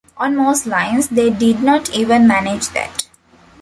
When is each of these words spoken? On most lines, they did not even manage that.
On 0.17 0.35
most 0.35 0.65
lines, 0.65 1.09
they 1.09 1.29
did 1.29 1.61
not 1.61 1.91
even 1.91 2.27
manage 2.27 2.69
that. 2.69 3.05